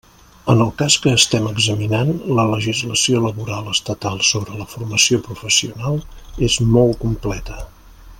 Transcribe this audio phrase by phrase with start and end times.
[0.51, 2.09] En el cas que estem examinant,
[2.39, 6.01] la legislació laboral estatal sobre la formació professional
[6.49, 7.61] és molt completa.